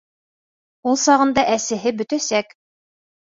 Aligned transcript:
Ул 0.91 0.97
сағында 1.01 1.43
әсеһе 1.57 1.93
бөтәсәк. 1.99 2.57